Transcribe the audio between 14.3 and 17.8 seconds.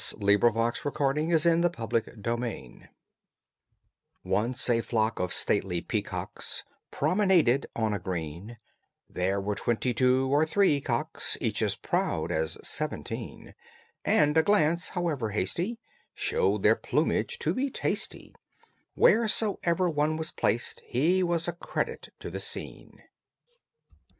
a glance, however hasty, Showed their plumage to be